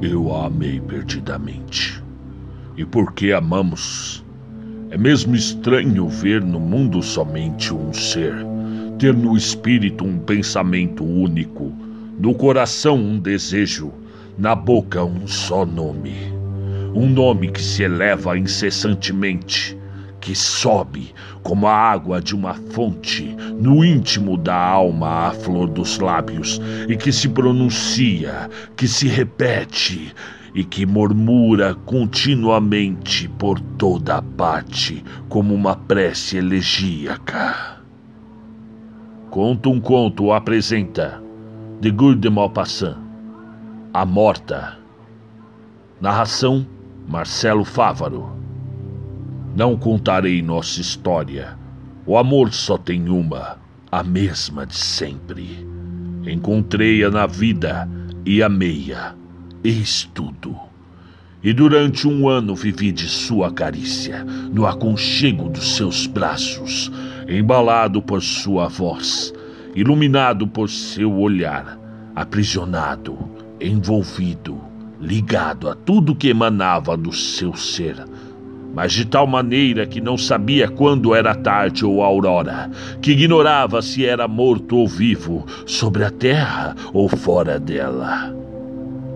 [0.00, 2.02] Eu a amei perdidamente.
[2.76, 4.24] E porque amamos,
[4.90, 8.34] é mesmo estranho ver no mundo somente um ser,
[8.98, 11.72] ter no espírito um pensamento único,
[12.18, 13.92] no coração um desejo,
[14.38, 16.14] na boca um só nome.
[16.94, 19.77] Um nome que se eleva incessantemente,
[20.20, 25.98] que sobe como a água de uma fonte no íntimo da alma à flor dos
[25.98, 30.12] lábios e que se pronuncia, que se repete
[30.54, 37.78] e que murmura continuamente por toda a parte como uma prece elegíaca.
[39.30, 41.22] Conta um conto apresenta
[41.80, 42.96] de Guy de Maupassant,
[43.92, 44.78] A Morta.
[46.00, 46.66] Narração
[47.06, 48.47] Marcelo Fávaro.
[49.58, 51.58] Não contarei nossa história.
[52.06, 53.58] O amor só tem uma,
[53.90, 55.66] a mesma de sempre.
[56.24, 57.90] Encontrei-a na vida
[58.24, 59.16] e amei-a.
[59.64, 60.56] Eis tudo.
[61.42, 66.88] E durante um ano vivi de sua carícia, no aconchego dos seus braços,
[67.28, 69.34] embalado por sua voz,
[69.74, 71.76] iluminado por seu olhar,
[72.14, 73.18] aprisionado,
[73.60, 74.60] envolvido,
[75.00, 78.06] ligado a tudo que emanava do seu ser
[78.74, 84.04] mas de tal maneira que não sabia quando era tarde ou aurora, que ignorava se
[84.04, 88.34] era morto ou vivo, sobre a terra ou fora dela.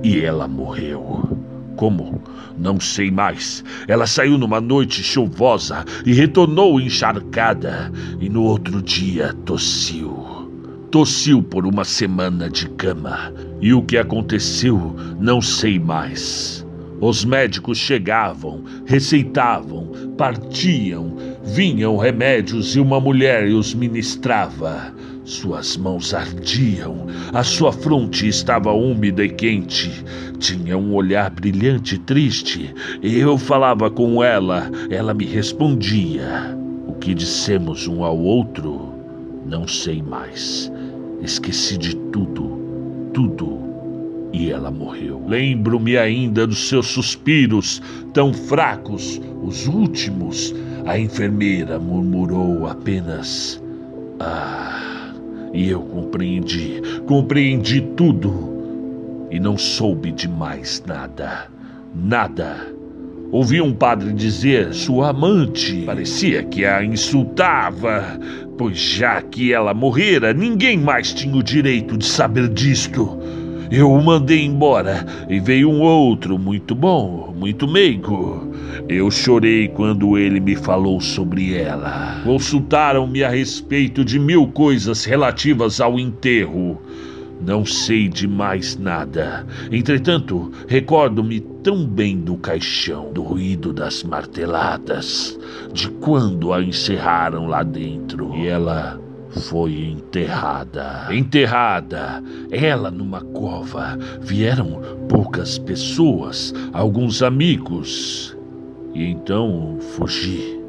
[0.03, 1.39] E ela morreu.
[1.77, 2.23] Como?
[2.59, 3.65] Não sei mais.
[3.89, 10.23] Ela saiu numa noite chuvosa e retornou encharcada, e no outro dia tossiu.
[10.91, 16.62] Tossiu por uma semana de cama, e o que aconteceu não sei mais.
[17.03, 24.95] Os médicos chegavam, receitavam, partiam, vinham remédios e uma mulher os ministrava.
[25.25, 29.91] Suas mãos ardiam, a sua fronte estava úmida e quente.
[30.39, 32.73] Tinha um olhar brilhante e triste.
[33.03, 36.57] Eu falava com ela, ela me respondia.
[36.87, 38.95] O que dissemos um ao outro,
[39.45, 40.71] não sei mais.
[41.21, 43.72] Esqueci de tudo, tudo
[44.33, 45.23] e ela morreu.
[45.27, 47.83] Lembro-me ainda dos seus suspiros,
[48.13, 50.55] tão fracos, os últimos.
[50.87, 53.63] A enfermeira murmurou apenas:
[54.19, 55.13] Ah,
[55.53, 58.51] e eu compreendi, compreendi tudo.
[59.31, 61.49] E não soube de mais nada,
[61.95, 62.73] nada.
[63.31, 65.85] Ouvi um padre dizer sua amante.
[65.87, 68.21] Parecia que a insultava,
[68.59, 73.22] pois já que ela morrera, ninguém mais tinha o direito de saber disto.
[73.75, 78.47] Eu o mandei embora e veio um outro, muito bom, muito meigo.
[78.87, 82.21] Eu chorei quando ele me falou sobre ela.
[82.23, 86.83] Consultaram-me a respeito de mil coisas relativas ao enterro.
[87.41, 89.47] Não sei de mais nada.
[89.71, 95.39] Entretanto, recordo-me tão bem do caixão, do ruído das marteladas,
[95.73, 98.37] de quando a encerraram lá dentro.
[98.37, 99.01] E ela
[99.41, 101.09] foi enterrada.
[101.11, 102.23] Enterrada.
[102.51, 103.99] Ela numa cova.
[104.21, 108.37] Vieram poucas pessoas, alguns amigos.
[108.95, 110.61] E então fugi.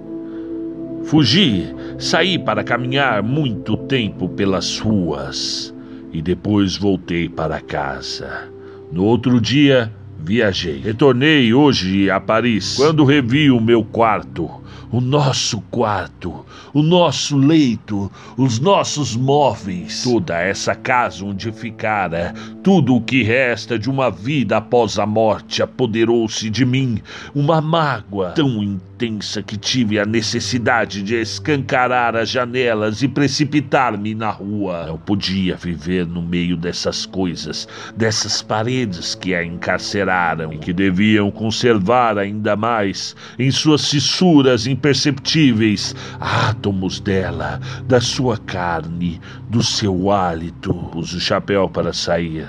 [1.04, 1.68] Fugi,
[2.00, 5.74] saí para caminhar muito tempo pelas ruas
[6.14, 8.50] e depois voltei para casa.
[8.92, 10.80] No outro dia, viajei.
[10.80, 12.76] Retornei hoje a Paris.
[12.78, 14.50] Quando revi o meu quarto,
[14.92, 22.96] o nosso quarto, o nosso leito, os nossos móveis, toda essa casa onde ficara, tudo
[22.96, 27.02] o que resta de uma vida após a morte apoderou-se de mim,
[27.34, 34.30] uma mágoa tão intensa que tive a necessidade de escancarar as janelas e precipitar-me na
[34.30, 34.86] rua.
[34.88, 41.32] Não podia viver no meio dessas coisas, dessas paredes que a encarceraram e que deviam
[41.32, 49.20] conservar ainda mais em suas fissuras imperceptíveis, átomos dela, da sua carne,
[49.50, 50.74] do seu hálito.
[50.92, 52.48] Pus o chapéu para sair.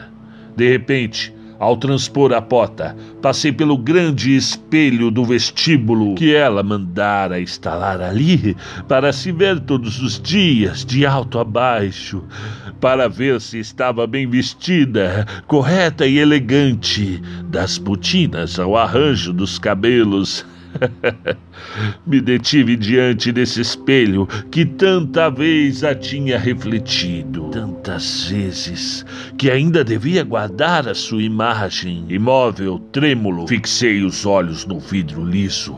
[0.57, 7.41] De repente, ao transpor a porta, passei pelo grande espelho do vestíbulo que ela mandara
[7.41, 8.57] instalar ali
[8.89, 12.25] para se ver todos os dias, de alto a baixo,
[12.81, 20.45] para ver se estava bem vestida, correta e elegante, das botinas ao arranjo dos cabelos.
[22.07, 29.05] Me detive diante desse espelho que tanta vez a tinha refletido, tantas vezes
[29.37, 32.05] que ainda devia guardar a sua imagem.
[32.09, 35.77] Imóvel, trêmulo, fixei os olhos no vidro liso,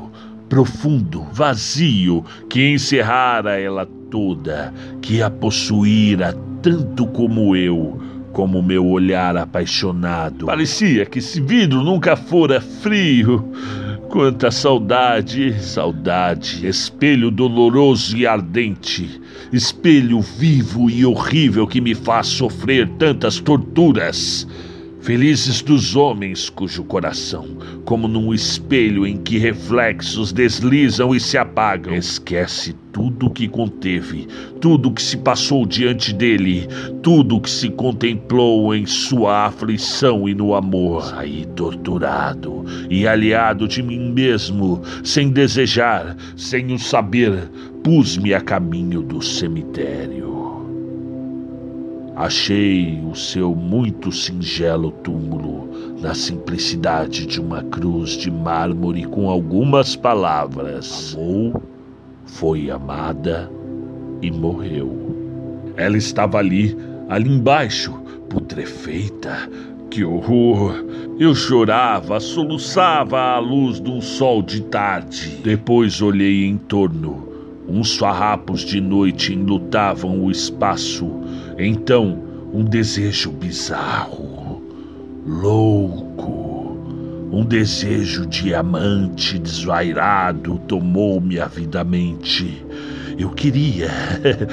[0.49, 8.01] profundo, vazio, que encerrara ela toda, que a possuíra tanto como eu
[8.37, 10.45] como meu olhar apaixonado.
[10.45, 13.51] Parecia que esse vidro nunca fora frio.
[14.17, 19.21] Quanta saudade, saudade, espelho doloroso e ardente,
[19.53, 24.49] espelho vivo e horrível que me faz sofrer tantas torturas.
[25.07, 27.47] Felizes dos homens cujo coração,
[27.85, 34.27] como num espelho em que reflexos deslizam e se apagam, esquece tudo o que conteve,
[34.61, 36.67] tudo o que se passou diante dele,
[37.05, 41.05] tudo o que se contemplou em sua aflição e no amor.
[41.05, 47.49] Saí torturado e aliado de mim mesmo, sem desejar, sem o saber,
[47.85, 50.36] pus-me a caminho do cemitério.
[52.17, 55.69] Achei o seu muito singelo túmulo
[56.01, 61.15] na simplicidade de uma cruz de mármore com algumas palavras.
[61.15, 61.63] Amou,
[62.25, 63.53] foi amada
[64.23, 65.15] e morreu.
[65.77, 66.75] Ela estava ali,
[67.07, 67.93] ali embaixo,
[68.31, 69.51] putrefeita.
[69.91, 70.73] Que horror!
[71.19, 75.39] Eu chorava, soluçava à luz de um sol de tarde.
[75.45, 77.29] Depois olhei em torno.
[77.69, 81.26] Uns farrapos de noite enlutavam o espaço
[81.59, 82.23] então,
[82.53, 84.63] um desejo bizarro,
[85.27, 86.77] louco,
[87.33, 92.66] um desejo diamante desvairado tomou-me avidamente.
[93.19, 93.89] Eu queria,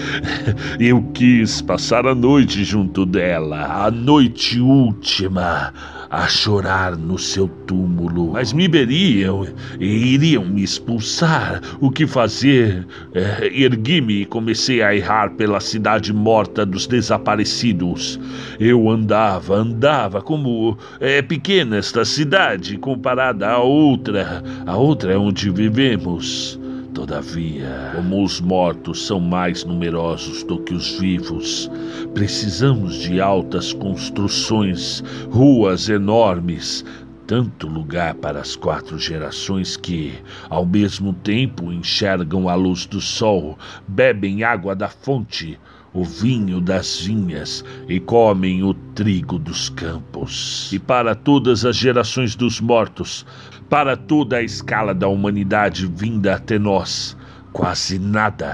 [0.80, 5.74] eu quis passar a noite junto dela, a noite última,
[6.10, 8.32] a chorar no seu túmulo.
[8.32, 9.46] Mas me veriam
[9.78, 11.60] e iriam me expulsar.
[11.82, 12.88] O que fazer?
[13.14, 18.18] É, Ergui-me e comecei a errar pela cidade morta dos desaparecidos.
[18.58, 24.42] Eu andava, andava, como é pequena esta cidade comparada à outra.
[24.66, 26.63] A outra é onde vivemos.
[26.94, 31.70] Todavia, como os mortos são mais numerosos do que os vivos,
[32.14, 36.86] precisamos de altas construções, ruas enormes,
[37.26, 40.14] tanto lugar para as quatro gerações que,
[40.50, 43.58] ao mesmo tempo, enxergam a luz do sol,
[43.88, 45.60] bebem água da fonte,
[45.94, 50.72] o vinho das vinhas e comem o trigo dos campos.
[50.74, 53.26] E para todas as gerações dos mortos,
[53.70, 57.16] para toda a escala da humanidade vinda até nós,
[57.52, 58.52] quase nada,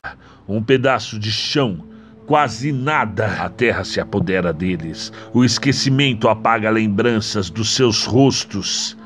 [0.48, 1.86] um pedaço de chão,
[2.26, 3.26] quase nada.
[3.42, 8.98] A terra se apodera deles, o esquecimento apaga lembranças dos seus rostos.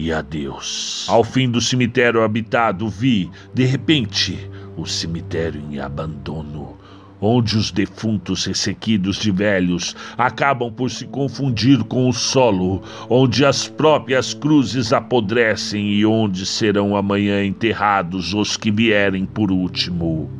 [0.00, 1.06] E adeus.
[1.08, 6.78] Ao fim do cemitério habitado, vi, de repente, o cemitério em abandono
[7.20, 13.68] onde os defuntos ressequidos de velhos acabam por se confundir com o solo, onde as
[13.68, 20.30] próprias cruzes apodrecem e onde serão amanhã enterrados os que vierem por último.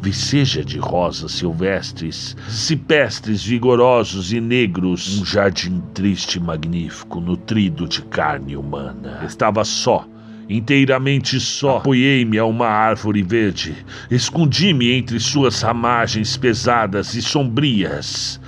[0.00, 8.02] Viceja de rosas silvestres, cipestres vigorosos e negros, um jardim triste e magnífico, nutrido de
[8.02, 9.20] carne humana.
[9.24, 10.04] Estava só,
[10.48, 11.78] inteiramente só.
[11.78, 13.74] Apoiei-me a uma árvore verde,
[14.10, 18.40] escondi-me entre suas ramagens pesadas e sombrias.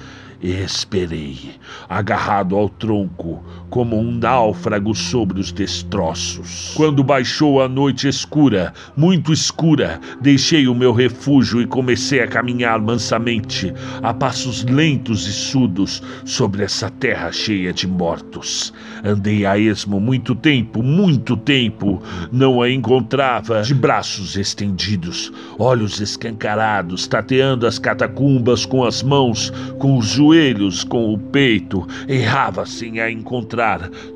[0.43, 1.52] E esperei,
[1.88, 6.73] agarrado ao tronco, como um náufrago sobre os destroços.
[6.77, 12.81] Quando baixou a noite escura, muito escura, deixei o meu refúgio e comecei a caminhar
[12.81, 13.73] mansamente,
[14.03, 18.73] a passos lentos e surdos, sobre essa terra cheia de mortos.
[19.05, 27.06] Andei a esmo muito tempo, muito tempo, não a encontrava, de braços estendidos, olhos escancarados,
[27.06, 33.11] tateando as catacumbas com as mãos, com os joelhos, com o peito, errava sem a
[33.11, 33.54] encontrar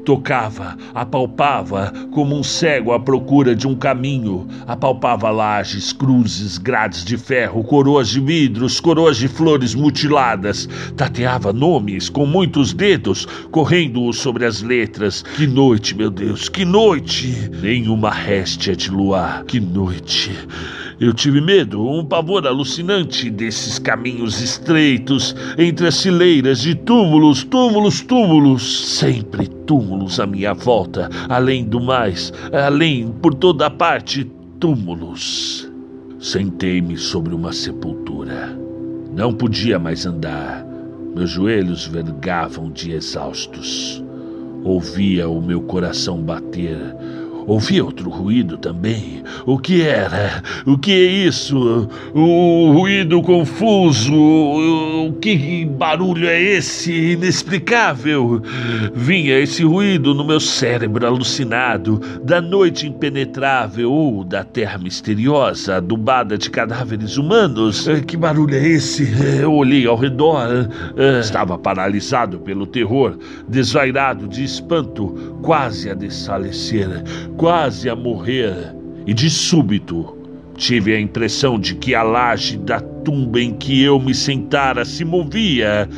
[0.04, 7.16] tocava, apalpava, como um cego à procura de um caminho, apalpava lajes, cruzes, grades de
[7.16, 14.44] ferro, coroas de vidros, coroas de flores mutiladas, tateava nomes com muitos dedos, correndo-os sobre
[14.44, 15.22] as letras.
[15.36, 17.50] Que noite, meu Deus, que noite!
[17.62, 20.32] Nenhuma réstia de luar, que noite!
[21.00, 28.00] Eu tive medo, um pavor alucinante desses caminhos estreitos entre as fileiras de túmulos, túmulos,
[28.00, 34.24] túmulos, sempre túmulos à minha volta, além do mais, além por toda parte,
[34.58, 35.70] túmulos.
[36.18, 38.58] Sentei-me sobre uma sepultura.
[39.14, 40.66] Não podia mais andar.
[41.14, 44.02] Meus joelhos vergavam de exaustos.
[44.64, 46.76] Ouvia o meu coração bater
[47.48, 49.22] Ouvi outro ruído também.
[49.46, 50.42] O que era?
[50.66, 51.88] O que é isso?
[52.14, 54.14] O ruído confuso.
[54.14, 57.12] O que barulho é esse?
[57.12, 58.42] Inexplicável.
[58.94, 66.36] Vinha esse ruído no meu cérebro alucinado, da noite impenetrável ou da terra misteriosa, adubada
[66.36, 67.88] de cadáveres humanos.
[67.88, 69.08] Eh, que barulho é esse?
[69.40, 70.68] Eu olhei ao redor.
[70.98, 73.16] Eh, estava paralisado pelo terror,
[73.48, 77.02] desvairado de espanto, quase a desfalecer
[77.38, 78.74] quase a morrer,
[79.06, 80.18] e de súbito
[80.56, 85.04] tive a impressão de que a laje da tumba em que eu me sentara se
[85.04, 85.88] movia.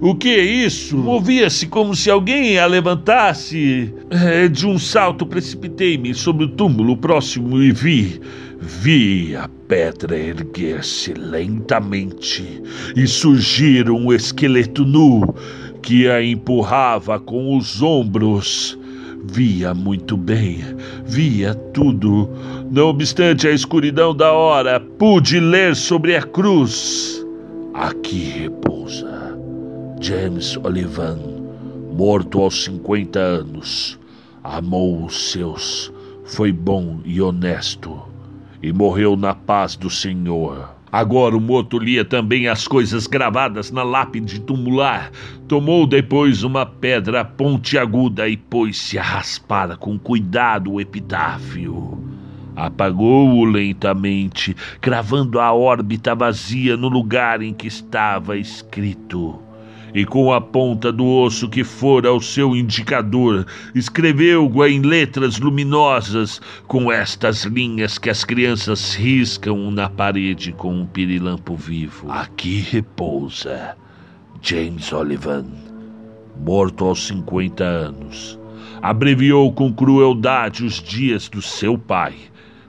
[0.00, 0.96] O que é isso?
[0.96, 3.94] Movia-se como se alguém a levantasse.
[4.10, 8.18] É, de um salto precipitei-me sobre o túmulo próximo e vi.
[8.58, 12.62] Vi a pedra erguer-se lentamente
[12.96, 15.34] e surgir um esqueleto nu
[15.82, 18.78] que a empurrava com os ombros.
[19.28, 20.60] Via muito bem,
[21.04, 22.30] via tudo.
[22.70, 27.24] Não obstante a escuridão da hora, pude ler sobre a cruz.
[27.74, 29.36] Aqui repousa
[30.00, 31.18] James Olivan,
[31.92, 33.98] morto aos 50 anos.
[34.42, 35.92] Amou os seus,
[36.24, 38.00] foi bom e honesto,
[38.62, 40.75] e morreu na paz do Senhor.
[40.96, 45.10] Agora o morto lia também as coisas gravadas na lápide tumular.
[45.46, 52.02] Tomou depois uma pedra pontiaguda e pôs-se a raspar com cuidado o epitáfio.
[52.56, 59.45] Apagou-o lentamente, cravando a órbita vazia no lugar em que estava escrito
[59.94, 66.40] e com a ponta do osso que fora o seu indicador, escreveu-o em letras luminosas,
[66.66, 72.10] com estas linhas que as crianças riscam na parede com um pirilampo vivo.
[72.10, 73.76] Aqui repousa
[74.42, 75.46] James Olivan,
[76.44, 78.38] morto aos 50 anos.
[78.82, 82.14] Abreviou com crueldade os dias do seu pai,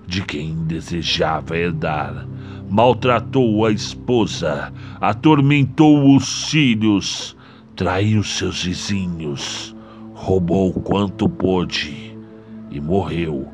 [0.08, 2.26] de quem desejava herdar
[2.70, 7.36] maltratou a esposa, atormentou os filhos,
[7.76, 9.76] traiu seus vizinhos,
[10.14, 12.18] roubou quanto pôde
[12.70, 13.48] e morreu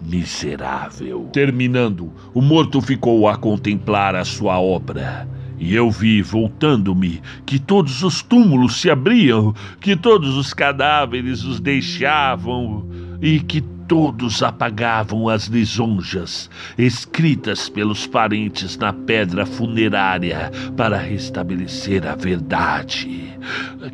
[0.00, 1.28] miserável.
[1.32, 5.28] Terminando, o morto ficou a contemplar a sua obra.
[5.58, 11.60] E eu vi, voltando-me, que todos os túmulos se abriam, que todos os cadáveres os
[11.60, 12.86] deixavam
[13.22, 22.14] e que todos apagavam as lisonjas escritas pelos parentes na pedra funerária para restabelecer a
[22.14, 23.38] verdade.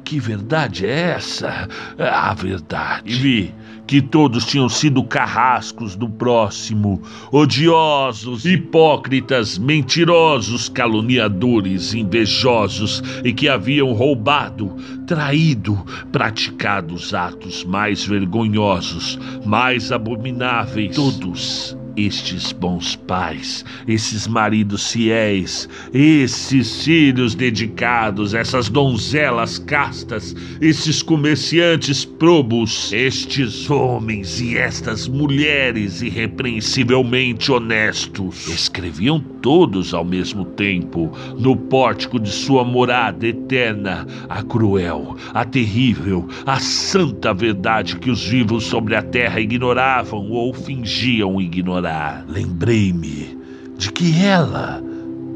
[0.04, 1.68] Que verdade é essa?
[1.98, 3.12] A verdade.
[3.12, 3.54] E vi
[3.90, 13.92] que todos tinham sido carrascos do próximo, odiosos, hipócritas, mentirosos, caluniadores, invejosos e que haviam
[13.92, 14.76] roubado,
[15.08, 15.76] traído,
[16.12, 21.76] praticado os atos mais vergonhosos, mais abomináveis, todos
[22.06, 32.92] estes bons pais, esses maridos fiéis, esses filhos dedicados, essas donzelas castas, esses comerciantes probos,
[32.92, 42.30] estes homens e estas mulheres irrepreensivelmente honestos, escreviam todos ao mesmo tempo no pórtico de
[42.30, 49.02] sua morada eterna a cruel, a terrível, a santa verdade que os vivos sobre a
[49.02, 51.89] terra ignoravam ou fingiam ignorar
[52.28, 53.38] lembrei-me
[53.76, 54.82] de que ela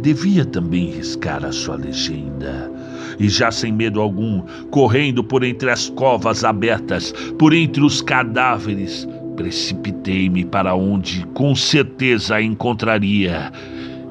[0.00, 2.70] devia também riscar a sua legenda.
[3.18, 9.08] E já sem medo algum, correndo por entre as covas abertas, por entre os cadáveres,
[9.36, 13.50] precipitei-me para onde com certeza a encontraria.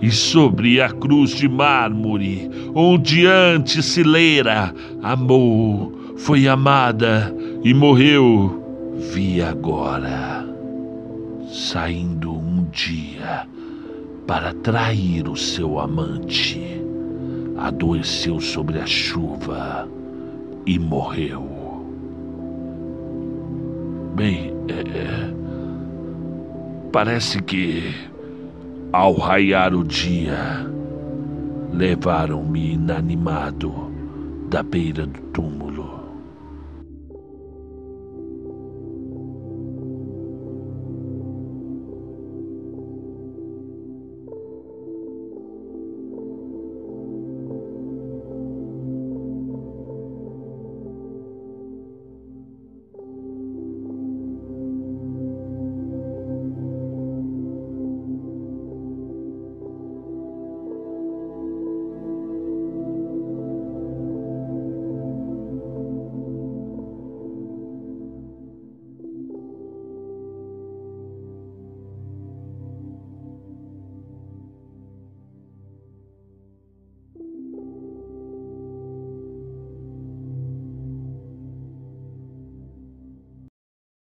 [0.02, 7.34] E sobre a cruz de mármore, onde antes se lera, amou, foi amada
[7.64, 8.62] e morreu,
[9.14, 10.43] vi agora
[11.54, 13.48] saindo um dia
[14.26, 16.82] para trair o seu amante.
[17.58, 19.88] Adoeceu sobre a chuva
[20.66, 21.48] e morreu.
[24.16, 25.34] Bem, é, é,
[26.92, 27.94] parece que
[28.92, 30.68] ao raiar o dia,
[31.72, 33.74] levaram-me inanimado
[34.50, 35.73] da beira do túmulo